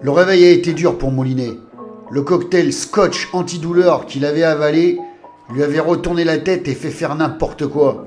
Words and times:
Le 0.00 0.12
réveil 0.12 0.44
a 0.44 0.50
été 0.50 0.74
dur 0.74 0.96
pour 0.96 1.10
Moulinet. 1.10 1.58
Le 2.12 2.22
cocktail 2.22 2.72
scotch 2.72 3.28
antidouleur 3.32 4.06
qu'il 4.06 4.24
avait 4.24 4.44
avalé 4.44 4.96
lui 5.52 5.64
avait 5.64 5.80
retourné 5.80 6.22
la 6.22 6.38
tête 6.38 6.68
et 6.68 6.74
fait 6.74 6.90
faire 6.90 7.16
n'importe 7.16 7.66
quoi. 7.66 8.06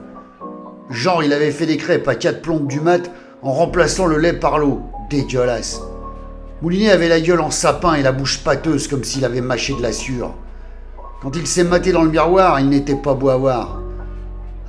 Genre, 0.89 1.21
il 1.21 1.33
avait 1.33 1.51
fait 1.51 1.65
des 1.65 1.75
crêpes 1.75 2.07
à 2.07 2.15
quatre 2.15 2.41
plombes 2.41 2.67
du 2.67 2.79
mat 2.79 3.11
en 3.41 3.51
remplaçant 3.51 4.05
le 4.05 4.17
lait 4.17 4.31
par 4.31 4.57
l'eau. 4.57 4.83
Dégueulasse. 5.09 5.81
Moulinet 6.61 6.91
avait 6.91 7.09
la 7.09 7.19
gueule 7.19 7.41
en 7.41 7.51
sapin 7.51 7.95
et 7.95 8.03
la 8.03 8.13
bouche 8.13 8.41
pâteuse 8.41 8.87
comme 8.87 9.03
s'il 9.03 9.25
avait 9.25 9.41
mâché 9.41 9.73
de 9.73 9.81
la 9.81 9.91
sueur. 9.91 10.33
Quand 11.21 11.35
il 11.35 11.45
s'est 11.45 11.65
maté 11.65 11.91
dans 11.91 12.03
le 12.03 12.09
miroir, 12.09 12.61
il 12.61 12.69
n'était 12.69 12.95
pas 12.95 13.15
beau 13.15 13.29
à 13.29 13.35
voir. 13.35 13.81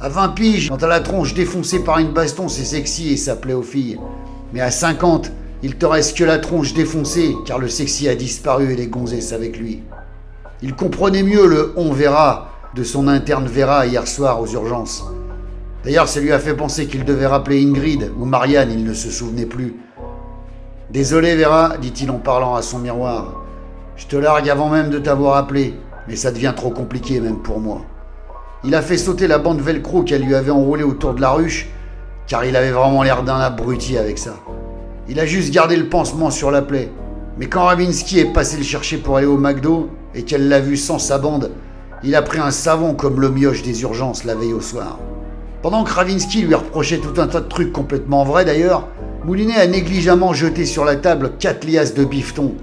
À 0.00 0.09
20 0.09 0.30
piges, 0.30 0.70
quand 0.70 0.82
à 0.82 0.89
la 0.89 0.98
tronche 0.98 1.34
défoncée 1.34 1.84
par 1.84 1.98
une 1.98 2.12
baston, 2.12 2.48
c'est 2.48 2.64
sexy 2.64 3.12
et 3.12 3.16
ça 3.16 3.36
plaît 3.36 3.52
aux 3.52 3.62
filles. 3.62 4.00
Mais 4.52 4.61
à 4.61 4.73
50, 4.73 5.30
il 5.62 5.77
te 5.77 5.87
reste 5.87 6.16
que 6.16 6.25
la 6.25 6.39
tronche 6.39 6.75
défoncée, 6.75 7.37
car 7.47 7.59
le 7.59 7.69
sexy 7.69 8.09
a 8.09 8.16
disparu 8.16 8.73
et 8.73 8.77
les 8.77 8.89
gonzesses 8.89 9.33
avec 9.33 9.59
lui. 9.59 9.83
Il 10.61 10.75
comprenait 10.75 11.23
mieux 11.23 11.47
le 11.47 11.73
on 11.77 11.93
verra 11.93 12.51
de 12.75 12.83
son 12.83 13.07
interne 13.07 13.47
Vera 13.47 13.87
hier 13.87 14.07
soir 14.09 14.41
aux 14.41 14.47
urgences. 14.47 15.05
D'ailleurs, 15.85 16.09
ça 16.09 16.21
lui 16.21 16.33
a 16.33 16.38
fait 16.38 16.55
penser 16.55 16.87
qu'il 16.87 17.05
devait 17.05 17.27
rappeler 17.27 17.65
Ingrid 17.65 18.11
ou 18.19 18.25
Marianne, 18.25 18.71
il 18.73 18.85
ne 18.85 18.95
se 18.95 19.11
souvenait 19.11 19.47
plus. 19.47 19.77
Désolé 20.91 21.37
Vera, 21.37 21.77
dit-il 21.79 22.10
en 22.10 22.19
parlant 22.19 22.55
à 22.55 22.63
son 22.63 22.79
miroir. 22.79 23.43
Je 23.97 24.07
te 24.07 24.16
largue 24.16 24.49
avant 24.51 24.69
même 24.69 24.91
de 24.91 24.99
t'avoir 24.99 25.37
appelé, 25.37 25.74
mais 26.09 26.16
ça 26.16 26.33
devient 26.33 26.55
trop 26.57 26.71
compliqué 26.71 27.21
même 27.21 27.38
pour 27.38 27.60
moi. 27.60 27.83
Il 28.65 28.74
a 28.74 28.83
fait 28.83 28.99
sauter 28.99 29.27
la 29.27 29.38
bande 29.38 29.60
velcro 29.60 30.02
qu'elle 30.02 30.23
lui 30.23 30.35
avait 30.35 30.51
enroulée 30.51 30.85
autour 30.85 31.15
de 31.15 31.21
la 31.21 31.30
ruche, 31.30 31.69
car 32.27 32.45
il 32.45 32.57
avait 32.57 32.71
vraiment 32.71 33.02
l'air 33.02 33.23
d'un 33.23 33.38
abruti 33.38 33.99
avec 33.99 34.19
ça. 34.19 34.35
Il 35.09 35.19
a 35.19 35.27
juste 35.27 35.52
gardé 35.52 35.77
le 35.77 35.88
pansement 35.88 36.30
sur 36.30 36.51
la 36.51 36.62
plaie. 36.62 36.91
Mais 37.38 37.46
quand 37.46 37.65
Ravinsky 37.65 38.21
est 38.21 38.32
passé 38.32 38.57
le 38.57 38.63
chercher 38.63 38.99
pour 38.99 39.16
aller 39.16 39.26
au 39.26 39.37
McDo 39.37 39.90
et 40.15 40.23
qu'elle 40.23 40.49
l'a 40.49 40.60
vu 40.60 40.76
sans 40.76 40.99
sa 40.99 41.18
bande, 41.18 41.51
il 42.04 42.15
a 42.15 42.23
pris 42.23 42.38
un 42.38 42.51
savon 42.51 42.95
comme 42.95 43.21
le 43.21 43.30
mioche 43.30 43.63
des 43.63 43.82
urgences 43.82 44.24
la 44.24 44.35
veille 44.35 44.52
au 44.52 44.60
soir. 44.60 44.99
Pendant 45.63 45.85
que 45.85 45.93
Ravinsky 45.93 46.43
lui 46.43 46.54
reprochait 46.54 46.99
tout 46.99 47.21
un 47.21 47.26
tas 47.26 47.41
de 47.41 47.49
trucs 47.49 47.73
complètement 47.73 48.24
vrais 48.24 48.45
d'ailleurs, 48.45 48.88
Moulinet 49.24 49.57
a 49.57 49.66
négligemment 49.66 50.32
jeté 50.35 50.66
sur 50.66 50.85
la 50.85 50.96
table 50.96 51.32
quatre 51.38 51.65
liasses 51.65 51.95
de 51.95 52.04
bifton. 52.04 52.54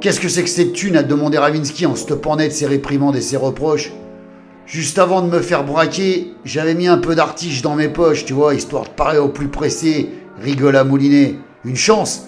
Qu'est-ce 0.00 0.20
que 0.20 0.28
c'est 0.28 0.42
que 0.42 0.48
cette 0.48 0.72
thune 0.72 0.96
a 0.96 1.02
demandé 1.02 1.38
Ravinsky 1.38 1.86
en 1.86 1.94
stoppant 1.94 2.36
net 2.36 2.52
ses 2.52 2.66
réprimandes 2.66 3.16
et 3.16 3.20
ses 3.20 3.36
reproches 3.36 3.92
Juste 4.66 4.98
avant 4.98 5.22
de 5.22 5.28
me 5.28 5.40
faire 5.40 5.64
braquer, 5.64 6.34
j'avais 6.44 6.74
mis 6.74 6.86
un 6.86 6.98
peu 6.98 7.16
d'artige 7.16 7.62
dans 7.62 7.74
mes 7.74 7.88
poches, 7.88 8.24
tu 8.24 8.32
vois, 8.32 8.54
histoire 8.54 8.84
de 8.84 8.90
paraître 8.90 9.24
au 9.24 9.28
plus 9.28 9.48
pressé, 9.48 10.08
rigola 10.40 10.84
Moulinet. 10.84 11.36
Une 11.62 11.76
chance 11.76 12.22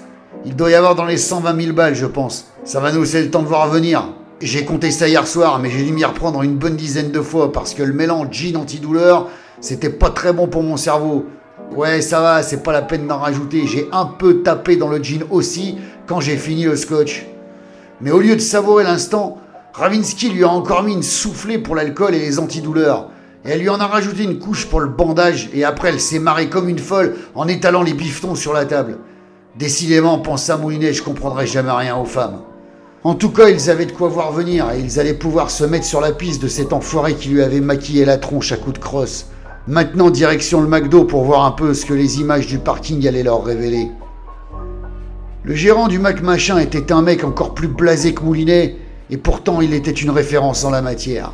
Il 0.44 0.56
doit 0.56 0.70
y 0.70 0.74
avoir 0.74 0.94
dans 0.94 1.06
les 1.06 1.16
120 1.16 1.58
000 1.58 1.72
balles, 1.74 1.94
je 1.94 2.04
pense. 2.04 2.48
Ça 2.64 2.80
va 2.80 2.92
nous 2.92 3.00
laisser 3.00 3.22
le 3.22 3.30
temps 3.30 3.40
de 3.40 3.46
voir 3.46 3.66
venir. 3.68 4.08
J'ai 4.42 4.66
compté 4.66 4.90
ça 4.90 5.08
hier 5.08 5.26
soir, 5.26 5.58
mais 5.58 5.70
j'ai 5.70 5.84
dû 5.84 5.92
m'y 5.92 6.04
reprendre 6.04 6.42
une 6.42 6.56
bonne 6.56 6.76
dizaine 6.76 7.12
de 7.12 7.20
fois 7.22 7.50
parce 7.50 7.72
que 7.72 7.82
le 7.82 7.94
mélange 7.94 8.26
jean 8.30 8.56
antidouleur, 8.56 9.28
c'était 9.60 9.88
pas 9.88 10.10
très 10.10 10.34
bon 10.34 10.48
pour 10.48 10.62
mon 10.62 10.76
cerveau. 10.76 11.24
Ouais, 11.74 12.02
ça 12.02 12.20
va, 12.20 12.42
c'est 12.42 12.62
pas 12.62 12.72
la 12.72 12.82
peine 12.82 13.06
d'en 13.06 13.16
rajouter. 13.18 13.66
J'ai 13.66 13.88
un 13.90 14.04
peu 14.04 14.42
tapé 14.42 14.76
dans 14.76 14.88
le 14.88 15.02
jean 15.02 15.24
aussi 15.30 15.78
quand 16.06 16.20
j'ai 16.20 16.36
fini 16.36 16.64
le 16.64 16.76
scotch. 16.76 17.24
Mais 18.02 18.10
au 18.10 18.20
lieu 18.20 18.34
de 18.34 18.40
savourer 18.40 18.84
l'instant, 18.84 19.38
Ravinsky 19.72 20.28
lui 20.28 20.44
a 20.44 20.48
encore 20.48 20.82
mis 20.82 20.92
une 20.92 21.02
soufflée 21.02 21.56
pour 21.56 21.74
l'alcool 21.74 22.14
et 22.14 22.18
les 22.18 22.38
antidouleurs. 22.38 23.08
Et 23.46 23.50
elle 23.50 23.60
lui 23.60 23.70
en 23.70 23.80
a 23.80 23.86
rajouté 23.86 24.24
une 24.24 24.38
couche 24.38 24.66
pour 24.66 24.80
le 24.80 24.88
bandage, 24.88 25.48
et 25.54 25.64
après 25.64 25.88
elle 25.88 26.00
s'est 26.00 26.18
marrée 26.18 26.50
comme 26.50 26.68
une 26.68 26.78
folle 26.78 27.16
en 27.34 27.48
étalant 27.48 27.82
les 27.82 27.94
bifetons 27.94 28.34
sur 28.34 28.52
la 28.52 28.66
table. 28.66 28.98
Décidément, 29.56 30.18
pensa 30.18 30.56
Moulinet, 30.56 30.94
je 30.94 31.02
comprendrai 31.02 31.46
jamais 31.46 31.72
rien 31.72 31.96
aux 31.96 32.06
femmes. 32.06 32.40
En 33.04 33.14
tout 33.14 33.30
cas, 33.30 33.48
ils 33.48 33.68
avaient 33.68 33.84
de 33.84 33.92
quoi 33.92 34.08
voir 34.08 34.32
venir, 34.32 34.70
et 34.70 34.80
ils 34.80 34.98
allaient 34.98 35.12
pouvoir 35.12 35.50
se 35.50 35.64
mettre 35.64 35.84
sur 35.84 36.00
la 36.00 36.12
piste 36.12 36.42
de 36.42 36.48
cet 36.48 36.72
enfoiré 36.72 37.14
qui 37.14 37.28
lui 37.28 37.42
avait 37.42 37.60
maquillé 37.60 38.06
la 38.06 38.16
tronche 38.16 38.52
à 38.52 38.56
coups 38.56 38.78
de 38.78 38.82
crosse. 38.84 39.26
Maintenant, 39.68 40.08
direction 40.08 40.62
le 40.62 40.68
McDo 40.68 41.04
pour 41.04 41.24
voir 41.24 41.44
un 41.44 41.50
peu 41.50 41.74
ce 41.74 41.84
que 41.84 41.92
les 41.92 42.20
images 42.20 42.46
du 42.46 42.58
parking 42.58 43.06
allaient 43.06 43.22
leur 43.22 43.44
révéler. 43.44 43.88
Le 45.44 45.54
gérant 45.54 45.88
du 45.88 45.98
Mac 45.98 46.22
Machin 46.22 46.58
était 46.58 46.90
un 46.90 47.02
mec 47.02 47.22
encore 47.22 47.52
plus 47.52 47.68
blasé 47.68 48.14
que 48.14 48.22
Moulinet, 48.22 48.76
et 49.10 49.18
pourtant 49.18 49.60
il 49.60 49.74
était 49.74 49.90
une 49.90 50.10
référence 50.10 50.64
en 50.64 50.70
la 50.70 50.80
matière. 50.80 51.32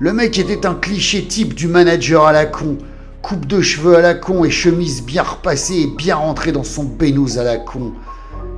Le 0.00 0.12
mec 0.12 0.38
était 0.38 0.66
un 0.66 0.74
cliché 0.74 1.24
type 1.24 1.54
du 1.54 1.68
manager 1.68 2.26
à 2.26 2.32
la 2.32 2.44
con, 2.44 2.76
coupe 3.22 3.46
de 3.46 3.60
cheveux 3.60 3.96
à 3.96 4.00
la 4.00 4.14
con 4.14 4.44
et 4.44 4.50
chemise 4.50 5.04
bien 5.04 5.22
repassée 5.22 5.82
et 5.82 5.86
bien 5.86 6.16
rentrée 6.16 6.50
dans 6.50 6.64
son 6.64 6.82
bénouse 6.82 7.38
à 7.38 7.44
la 7.44 7.56
con. 7.56 7.92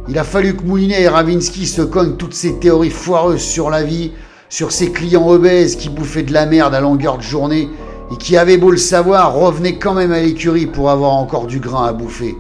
Il 0.09 0.19
a 0.19 0.25
fallu 0.25 0.57
que 0.57 0.63
Moulinet 0.65 1.03
et 1.03 1.09
Ravinsky 1.09 1.67
se 1.67 1.83
cognent 1.83 2.17
toutes 2.17 2.35
ces 2.35 2.55
théories 2.55 2.91
foireuses 2.91 3.43
sur 3.43 3.69
la 3.69 3.83
vie, 3.83 4.13
sur 4.49 4.73
ses 4.73 4.91
clients 4.91 5.29
obèses 5.29 5.77
qui 5.77 5.91
bouffaient 5.91 6.23
de 6.23 6.33
la 6.33 6.47
merde 6.47 6.75
à 6.75 6.81
longueur 6.81 7.19
de 7.19 7.23
journée 7.23 7.69
et 8.11 8.17
qui 8.17 8.39
avaient 8.39 8.57
beau 8.57 8.71
le 8.71 8.79
savoir, 8.79 9.35
revenaient 9.35 9.79
quand 9.79 9.95
même 9.95 10.13
à 10.13 10.21
l'écurie 10.21 10.67
pour 10.67 10.91
avoir 10.91 11.13
encore 11.13 11.47
du 11.47 11.61
grain 11.61 11.85
à 11.85 11.93
bouffer. 11.93 12.35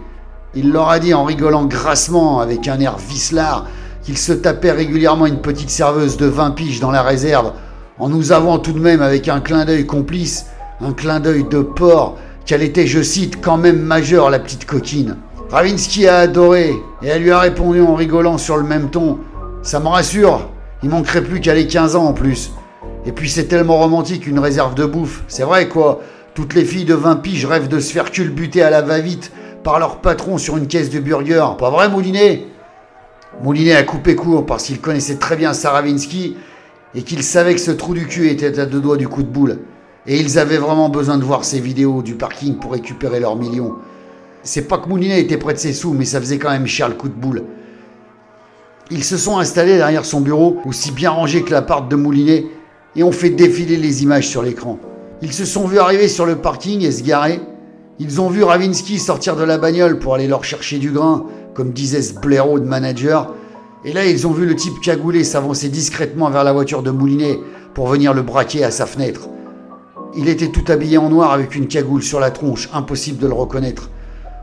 Il 0.55 0.73
leur 0.73 0.89
a 0.89 0.99
dit 0.99 1.13
en 1.13 1.25
rigolant 1.25 1.67
grassement 1.67 2.41
avec 2.41 2.69
un 2.69 2.81
air 2.81 2.97
vicelard 2.97 3.67
qu'il 4.03 4.17
se 4.17 4.33
tapait 4.33 4.73
régulièrement 4.73 5.27
une 5.27 5.41
petite 5.41 5.71
serveuse 5.71 6.17
de 6.17 6.27
20 6.27 6.53
piges 6.53 6.81
dans 6.81 6.91
la 6.91 7.03
réserve 7.03 7.53
en 7.99 8.09
nous 8.09 8.33
avouant 8.33 8.59
tout 8.59 8.73
de 8.73 8.81
même 8.81 9.03
avec 9.03 9.29
un 9.29 9.41
clin 9.41 9.65
d'œil 9.65 9.87
complice, 9.87 10.47
un 10.81 10.93
clin 10.93 11.21
d'œil 11.21 11.45
de 11.45 11.61
porc, 11.61 12.17
qu'elle 12.47 12.62
était, 12.62 12.87
je 12.87 13.03
cite, 13.03 13.41
quand 13.41 13.57
même 13.57 13.81
majeure, 13.81 14.31
la 14.31 14.39
petite 14.39 14.67
coquine. 14.67 15.17
Ravinsky 15.51 16.09
a 16.09 16.19
adoré, 16.19 16.75
et 17.03 17.07
elle 17.07 17.23
lui 17.23 17.31
a 17.31 17.39
répondu 17.39 17.81
en 17.81 17.95
rigolant 17.95 18.39
sur 18.39 18.57
le 18.57 18.65
même 18.65 18.91
ton. 18.91 19.19
Ça 19.63 19.81
me 19.81 19.89
rassure, 19.89 20.51
il 20.83 20.91
manquerait 20.91 21.23
plus 21.23 21.41
qu'elle 21.41 21.59
ait 21.59 21.67
15 21.67 21.97
ans 21.97 22.07
en 22.07 22.13
plus. 22.13 22.53
Et 23.07 23.13
puis 23.13 23.29
c'est 23.31 23.45
tellement 23.45 23.79
romantique 23.79 24.27
une 24.27 24.39
réserve 24.39 24.75
de 24.75 24.84
bouffe, 24.84 25.25
c'est 25.29 25.43
vrai 25.43 25.69
quoi. 25.69 26.01
Toutes 26.34 26.55
les 26.55 26.65
filles 26.65 26.84
de 26.84 26.95
20 26.95 27.17
piges 27.17 27.47
rêvent 27.47 27.69
de 27.69 27.79
se 27.79 27.93
faire 27.93 28.11
culbuter 28.11 28.63
à 28.63 28.71
la 28.71 28.83
va-vite 28.83 29.31
par 29.63 29.79
leur 29.79 30.01
patron 30.01 30.37
sur 30.37 30.57
une 30.57 30.67
caisse 30.67 30.91
de 30.91 30.99
burger. 30.99 31.47
Pas 31.59 31.71
vrai, 31.71 31.89
Moulinet? 31.89 32.47
Moulinet 33.43 33.75
a 33.75 33.83
coupé 33.83 34.17
court 34.17 34.45
parce 34.45 34.65
qu'il 34.65 34.81
connaissait 34.81 35.17
très 35.17 35.37
bien 35.37 35.53
Saravinsky 35.53 36.37
et 36.95 37.03
qu'il 37.03 37.23
savait 37.23 37.55
que 37.55 37.61
ce 37.61 37.71
trou 37.71 37.95
du 37.95 38.07
cul 38.07 38.29
était 38.29 38.59
à 38.59 38.67
deux 38.67 38.81
doigts 38.81 38.97
du 38.97 39.09
coup 39.09 39.23
de 39.23 39.29
boule. 39.29 39.61
Et 40.06 40.20
ils 40.20 40.38
avaient 40.38 40.59
vraiment 40.59 40.88
besoin 40.88 41.19
de 41.19 41.25
voir 41.25 41.44
ces 41.44 41.60
vidéos 41.60 42.03
du 42.03 42.15
parking 42.15 42.56
pour 42.56 42.72
récupérer 42.72 43.20
leurs 43.20 43.37
millions. 43.37 43.76
C'est 44.42 44.69
pas 44.69 44.78
que 44.78 44.88
Moulinet 44.88 45.20
était 45.20 45.38
près 45.38 45.54
de 45.54 45.59
ses 45.59 45.72
sous, 45.72 45.94
mais 45.94 46.04
ça 46.04 46.20
faisait 46.20 46.38
quand 46.38 46.50
même 46.50 46.66
cher 46.66 46.88
le 46.88 46.94
coup 46.94 47.09
de 47.09 47.15
boule. 47.15 47.44
Ils 48.91 49.04
se 49.04 49.16
sont 49.16 49.38
installés 49.38 49.76
derrière 49.76 50.04
son 50.04 50.20
bureau, 50.20 50.59
aussi 50.66 50.92
bien 50.92 51.10
rangé 51.10 51.42
que 51.42 51.50
l'appart 51.50 51.91
de 51.91 51.97
Moulinet, 51.97 52.47
et 52.97 53.03
ont 53.03 53.12
fait 53.12 53.31
défiler 53.31 53.78
les 53.78 54.03
images 54.03 54.28
sur 54.28 54.42
l'écran. 54.42 54.78
Ils 55.22 55.32
se 55.32 55.47
sont 55.47 55.66
vus 55.66 55.78
arriver 55.78 56.09
sur 56.09 56.26
le 56.26 56.36
parking 56.36 56.82
et 56.82 56.92
se 56.92 57.03
garer. 57.03 57.41
Ils 57.98 58.21
ont 58.21 58.28
vu 58.28 58.42
Ravinsky 58.42 58.98
sortir 58.98 59.36
de 59.36 59.44
la 59.44 59.56
bagnole 59.56 59.98
pour 59.98 60.15
aller 60.15 60.26
leur 60.26 60.44
chercher 60.44 60.78
du 60.78 60.91
grain, 60.91 61.25
comme 61.54 61.72
disait 61.72 62.03
ce 62.03 62.19
blaireau 62.19 62.59
de 62.60 62.66
manager, 62.66 63.32
et 63.86 63.92
là, 63.92 64.06
ils 64.06 64.26
ont 64.26 64.32
vu 64.32 64.47
le 64.47 64.56
type 64.56 64.81
cagoulé 64.82 65.25
s'avancer 65.25 65.69
discrètement 65.69 66.31
vers 66.31 66.42
la 66.42 66.54
voiture 66.54 66.82
de 66.82 66.91
Moulinet 66.91 67.38
pour 67.75 67.86
venir 67.86 68.15
le 68.15 68.22
braquer 68.22 68.65
à 68.65 68.71
sa 68.71 68.86
fenêtre. 68.86 69.28
Il 70.17 70.29
était 70.29 70.53
tout 70.53 70.71
habillé 70.71 70.97
en 70.97 71.09
noir 71.09 71.33
avec 71.33 71.57
une 71.57 71.67
cagoule 71.67 72.03
sur 72.03 72.21
la 72.21 72.31
tronche, 72.31 72.69
impossible 72.73 73.19
de 73.19 73.27
le 73.27 73.33
reconnaître. 73.33 73.91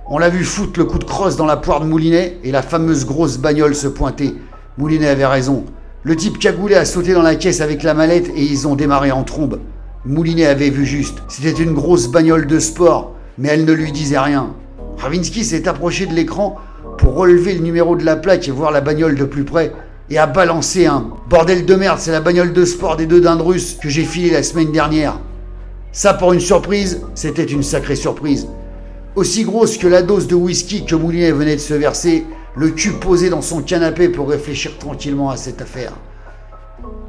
On 0.09 0.17
l'a 0.17 0.27
vu 0.27 0.43
foutre 0.43 0.77
le 0.77 0.83
coup 0.83 0.99
de 0.99 1.05
crosse 1.05 1.37
dans 1.37 1.45
la 1.45 1.55
poire 1.55 1.79
de 1.79 1.85
Moulinet 1.85 2.39
et 2.43 2.51
la 2.51 2.61
fameuse 2.61 3.05
grosse 3.05 3.37
bagnole 3.37 3.73
se 3.73 3.87
pointer. 3.87 4.35
Moulinet 4.77 5.07
avait 5.07 5.25
raison. 5.25 5.63
Le 6.03 6.17
type 6.17 6.39
cagoulé 6.39 6.75
a 6.75 6.83
sauté 6.83 7.13
dans 7.13 7.21
la 7.21 7.35
caisse 7.35 7.61
avec 7.61 7.83
la 7.83 7.93
mallette 7.93 8.27
et 8.35 8.43
ils 8.43 8.67
ont 8.67 8.75
démarré 8.75 9.11
en 9.11 9.23
trombe. 9.23 9.59
Moulinet 10.03 10.45
avait 10.45 10.69
vu 10.69 10.85
juste. 10.85 11.19
C'était 11.29 11.63
une 11.63 11.73
grosse 11.73 12.09
bagnole 12.09 12.47
de 12.47 12.59
sport, 12.59 13.15
mais 13.37 13.47
elle 13.47 13.63
ne 13.63 13.71
lui 13.71 13.93
disait 13.93 14.19
rien. 14.19 14.53
Ravinsky 14.97 15.45
s'est 15.45 15.69
approché 15.69 16.05
de 16.05 16.13
l'écran 16.13 16.57
pour 16.97 17.15
relever 17.15 17.53
le 17.53 17.61
numéro 17.61 17.95
de 17.95 18.03
la 18.03 18.17
plaque 18.17 18.45
et 18.47 18.51
voir 18.51 18.71
la 18.71 18.81
bagnole 18.81 19.15
de 19.15 19.23
plus 19.23 19.45
près, 19.45 19.71
et 20.09 20.17
a 20.17 20.27
balancé 20.27 20.85
un 20.85 21.11
bordel 21.29 21.65
de 21.65 21.75
merde, 21.75 21.99
c'est 21.99 22.11
la 22.11 22.19
bagnole 22.19 22.51
de 22.51 22.65
sport 22.65 22.97
des 22.97 23.05
deux 23.05 23.21
dindes 23.21 23.41
russes 23.41 23.77
que 23.81 23.87
j'ai 23.87 24.03
filé 24.03 24.31
la 24.31 24.43
semaine 24.43 24.73
dernière. 24.73 25.17
Ça, 25.91 26.13
pour 26.13 26.31
une 26.31 26.39
surprise, 26.39 27.01
c'était 27.15 27.43
une 27.43 27.63
sacrée 27.63 27.95
surprise. 27.95 28.47
Aussi 29.15 29.43
grosse 29.43 29.77
que 29.77 29.87
la 29.87 30.01
dose 30.01 30.27
de 30.27 30.35
whisky 30.35 30.85
que 30.85 30.95
Moulinet 30.95 31.33
venait 31.33 31.57
de 31.57 31.61
se 31.61 31.73
verser, 31.73 32.25
le 32.55 32.69
cul 32.69 32.91
posé 32.91 33.29
dans 33.29 33.41
son 33.41 33.61
canapé 33.61 34.07
pour 34.07 34.29
réfléchir 34.29 34.77
tranquillement 34.77 35.29
à 35.29 35.37
cette 35.37 35.61
affaire. 35.61 35.93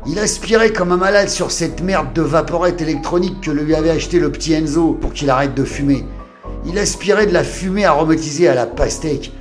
Il 0.06 0.19
aspirait 0.19 0.73
comme 0.73 0.90
un 0.90 0.96
malade 0.96 1.29
sur 1.29 1.52
cette 1.52 1.81
merde 1.81 2.12
de 2.12 2.23
vaporette 2.23 2.81
électronique 2.81 3.40
que 3.40 3.52
lui 3.52 3.75
avait 3.75 3.90
acheté 3.90 4.19
le 4.19 4.32
petit 4.32 4.52
Enzo 4.52 4.99
pour 5.00 5.12
qu'il 5.12 5.31
arrête 5.31 5.55
de 5.55 5.64
fumer. 5.64 6.05
Il 6.67 6.76
aspirait 6.79 7.26
de 7.26 7.32
la 7.32 7.44
fumée 7.44 7.84
aromatisée 7.84 8.49
à 8.49 8.55
la 8.55 8.67
pastèque, 8.67 9.32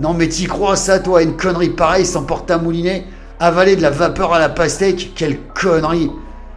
non 0.00 0.14
mais 0.14 0.28
t'y 0.28 0.46
crois 0.46 0.76
ça 0.76 0.98
toi, 0.98 1.22
une 1.22 1.36
connerie 1.36 1.70
pareille 1.70 2.06
à 2.48 2.58
moulinet 2.58 3.04
Avaler 3.40 3.76
de 3.76 3.82
la 3.82 3.90
vapeur 3.90 4.32
à 4.32 4.38
la 4.38 4.48
pastèque? 4.48 5.12
Quelle 5.14 5.38
connerie 5.54 6.10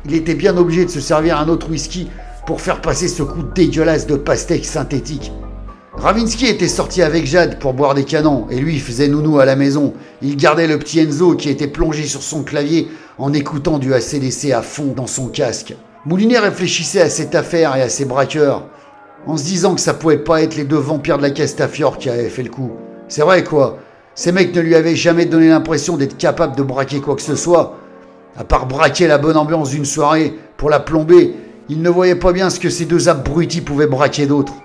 Il 0.06 0.15
était 0.15 0.36
bien 0.36 0.57
obligé 0.57 0.86
de 0.86 0.89
se 0.89 1.00
servir 1.00 1.39
un 1.39 1.48
autre 1.48 1.69
whisky 1.69 2.09
pour 2.45 2.62
faire 2.62 2.81
passer 2.81 3.07
ce 3.07 3.24
coup 3.24 3.44
dégueulasse 3.44 4.07
de 4.07 4.15
pastèque 4.15 4.65
synthétique. 4.65 5.31
Ravinsky 5.94 6.48
était 6.48 6.68
sorti 6.68 7.01
avec 7.01 7.25
Jade 7.25 7.59
pour 7.59 7.74
boire 7.74 7.94
des 7.94 8.06
canons, 8.06 8.48
et 8.50 8.59
lui 8.59 8.80
faisait 8.80 9.07
nounou 9.07 9.39
à 9.39 9.45
la 9.45 9.56
maison. 9.56 9.94
Il 10.21 10.38
gardait 10.38 10.68
le 10.68 10.80
petit 10.80 11.00
Enzo 11.00 11.36
qui 11.36 11.50
était 11.50 11.68
plongé 11.68 12.06
sur 12.06 12.24
son 12.24 12.44
clavier 12.44 12.88
en 13.18 13.33
écoutant 13.33 13.77
du 13.77 13.94
ACDC 13.94 14.51
à 14.51 14.62
fond 14.62 14.94
dans 14.95 15.06
son 15.06 15.27
casque. 15.27 15.75
Moulinet 16.06 16.39
réfléchissait 16.39 17.01
à 17.01 17.09
cette 17.09 17.36
affaire 17.36 17.75
et 17.75 17.81
à 17.81 17.89
ses 17.89 18.06
braqueurs, 18.06 18.68
en 19.27 19.38
se 19.38 19.44
disant 19.44 19.75
que 19.75 19.81
ça 19.81 19.94
pouvait 19.94 20.18
pas 20.18 20.42
être 20.42 20.56
les 20.56 20.63
deux 20.63 20.77
vampires 20.77 21.18
de 21.18 21.24
la 21.24 21.30
Castafiore 21.30 22.00
qui 22.00 22.09
avaient 22.09 22.30
fait 22.30 22.44
le 22.44 22.50
coup. 22.50 22.71
C'est 23.07 23.21
vrai 23.21 23.44
quoi, 23.44 23.77
ces 24.15 24.31
mecs 24.31 24.56
ne 24.56 24.62
lui 24.62 24.75
avaient 24.75 24.95
jamais 24.95 25.25
donné 25.25 25.50
l'impression 25.50 25.97
d'être 25.97 26.18
capables 26.18 26.56
de 26.56 26.63
braquer 26.63 27.01
quoi 27.01 27.15
que 27.15 27.21
ce 27.21 27.36
soit. 27.36 27.77
À 28.38 28.44
part 28.44 28.66
braquer 28.66 29.07
la 29.07 29.18
bonne 29.18 29.38
ambiance 29.38 29.72
d'une 29.72 29.86
soirée 29.86 30.33
pour 30.57 30.69
la 30.69 30.80
plomber, 30.80 31.36
il 31.69 31.81
ne 31.81 31.89
voyait 31.89 32.16
pas 32.16 32.31
bien 32.31 32.50
ce 32.50 32.60
que 32.60 32.69
ces 32.69 32.86
deux 32.86 33.10
abrutis 33.10 33.62
pouvaient 33.62 33.88
braquer 33.88 34.25
d'autres. 34.25 34.56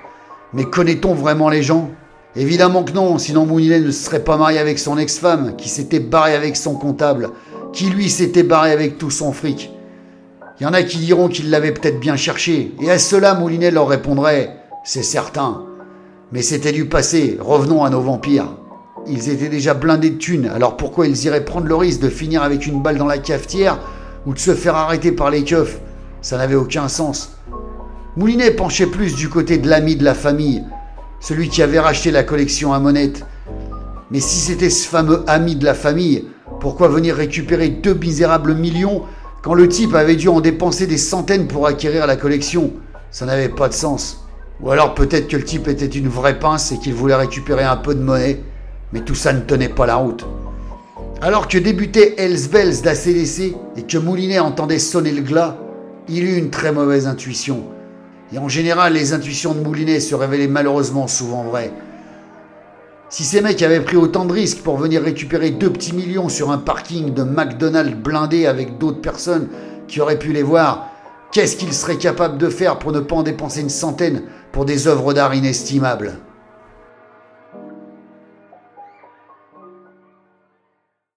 Mais 0.53 0.65
connaît-on 0.65 1.15
vraiment 1.15 1.49
les 1.49 1.63
gens? 1.63 1.91
Évidemment 2.37 2.85
que 2.85 2.93
non, 2.93 3.19
sinon 3.19 3.47
Moulinet 3.47 3.81
ne 3.81 3.91
se 3.91 4.05
serait 4.05 4.23
pas 4.23 4.37
marié 4.37 4.59
avec 4.59 4.79
son 4.79 4.99
ex-femme, 4.99 5.57
qui 5.57 5.69
s'était 5.69 6.01
barré 6.01 6.35
avec 6.35 6.57
son 6.57 6.75
comptable, 6.75 7.31
qui 7.73 7.87
lui 7.87 8.11
s'était 8.11 8.43
barré 8.43 8.73
avec 8.73 8.99
tout 8.99 9.11
son 9.11 9.33
fric. 9.33 9.73
Il 10.61 10.63
y 10.63 10.67
en 10.67 10.73
a 10.73 10.83
qui 10.83 10.99
diront 10.99 11.29
qu'il 11.29 11.51
l'avait 11.51 11.73
peut-être 11.73 11.99
bien 11.99 12.17
cherché, 12.17 12.75
et 12.81 12.91
à 12.91 12.99
cela 12.99 13.35
Moulinet 13.35 13.71
leur 13.71 13.89
répondrait 13.89 14.57
C'est 14.85 15.03
certain. 15.03 15.65
Mais 16.31 16.43
c'était 16.43 16.73
du 16.73 16.87
passé, 16.87 17.39
revenons 17.41 17.85
à 17.85 17.91
nos 17.91 18.01
vampires. 18.01 18.49
Ils 19.09 19.29
étaient 19.29 19.49
déjà 19.49 19.73
blindés 19.73 20.11
de 20.11 20.19
thunes, 20.19 20.51
alors 20.53 20.77
pourquoi 20.77 21.07
ils 21.07 21.25
iraient 21.27 21.45
prendre 21.45 21.69
le 21.69 21.77
risque 21.77 22.01
de 22.01 22.09
finir 22.09 22.43
avec 22.43 22.67
une 22.67 22.83
balle 22.83 22.99
dans 22.99 23.07
la 23.07 23.19
cafetière 23.19 23.79
ou 24.27 24.35
de 24.35 24.39
se 24.39 24.53
faire 24.53 24.75
arrêter 24.75 25.13
par 25.13 25.31
les 25.31 25.45
keufs? 25.45 25.79
Ça 26.23 26.37
n'avait 26.37 26.57
aucun 26.57 26.89
sens. 26.89 27.37
Moulinet 28.17 28.51
penchait 28.51 28.87
plus 28.87 29.15
du 29.15 29.29
côté 29.29 29.59
de 29.59 29.69
l'ami 29.69 29.95
de 29.95 30.03
la 30.03 30.15
famille, 30.15 30.65
celui 31.21 31.49
qui 31.49 31.63
avait 31.63 31.79
racheté 31.79 32.11
la 32.11 32.25
collection 32.25 32.73
à 32.73 32.81
monette. 32.81 33.25
Mais 34.11 34.19
si 34.19 34.39
c'était 34.39 34.71
ce 34.71 34.89
fameux 34.89 35.23
ami 35.29 35.55
de 35.55 35.65
la 35.65 35.75
famille, 35.75 36.25
pourquoi 36.59 36.89
venir 36.89 37.15
récupérer 37.15 37.69
deux 37.69 37.95
misérables 37.95 38.55
millions 38.55 39.03
quand 39.43 39.55
le 39.55 39.69
type 39.69 39.95
avait 39.95 40.17
dû 40.17 40.29
en 40.29 40.41
dépenser 40.41 40.89
des 40.89 40.99
centaines 40.99 41.47
pour 41.47 41.69
acquérir 41.69 42.09
la 42.09 42.17
collection? 42.17 42.73
Ça 43.13 43.25
n'avait 43.25 43.51
pas 43.51 43.69
de 43.69 43.75
sens. 43.75 44.27
Ou 44.61 44.73
alors 44.73 44.95
peut-être 44.95 45.29
que 45.29 45.37
le 45.37 45.45
type 45.45 45.69
était 45.69 45.87
une 45.87 46.09
vraie 46.09 46.41
pince 46.41 46.73
et 46.73 46.79
qu'il 46.79 46.95
voulait 46.95 47.15
récupérer 47.15 47.63
un 47.63 47.77
peu 47.77 47.95
de 47.95 48.03
monnaie, 48.03 48.43
mais 48.93 49.01
tout 49.01 49.15
ça 49.15 49.33
ne 49.33 49.41
tenait 49.41 49.69
pas 49.69 49.87
la 49.87 49.97
route. 49.97 50.27
Alors 51.23 51.49
que 51.49 51.59
débutait 51.59 52.15
Hells 52.19 52.49
d'ACDC 52.83 53.55
et 53.77 53.83
que 53.83 53.99
Moulinet 53.99 54.39
entendait 54.39 54.79
sonner 54.79 55.13
le 55.13 55.23
glas, 55.23 55.57
il 56.09 56.25
eut 56.25 56.37
une 56.37 56.51
très 56.51 56.73
mauvaise 56.73 57.07
intuition. 57.07 57.65
Et 58.33 58.39
en 58.39 58.49
général, 58.49 58.93
les 58.93 59.13
intuitions 59.13 59.55
de 59.55 59.61
Moulinet 59.61 60.01
se 60.01 60.15
révélaient 60.15 60.47
malheureusement 60.47 61.07
souvent 61.07 61.45
vraies. 61.45 61.73
Si 63.09 63.23
ces 63.23 63.41
mecs 63.41 63.63
avaient 63.63 63.81
pris 63.81 63.97
autant 63.97 64.25
de 64.25 64.33
risques 64.33 64.63
pour 64.63 64.77
venir 64.77 65.01
récupérer 65.01 65.51
deux 65.51 65.71
petits 65.71 65.95
millions 65.95 66.29
sur 66.29 66.51
un 66.51 66.59
parking 66.59 67.15
de 67.15 67.23
McDonald's 67.23 67.95
blindé 67.97 68.47
avec 68.47 68.79
d'autres 68.79 69.01
personnes 69.01 69.49
qui 69.87 70.01
auraient 70.01 70.19
pu 70.19 70.33
les 70.33 70.43
voir, 70.43 70.89
qu'est-ce 71.31 71.57
qu'ils 71.57 71.73
seraient 71.73 71.99
capables 71.99 72.37
de 72.37 72.49
faire 72.49 72.79
pour 72.79 72.91
ne 72.91 73.01
pas 73.01 73.17
en 73.17 73.23
dépenser 73.23 73.61
une 73.61 73.71
centaine 73.71 74.23
pour 74.51 74.65
des 74.65 74.89
œuvres 74.89 75.15
d'art 75.15 75.35
inestimables? 75.35 76.19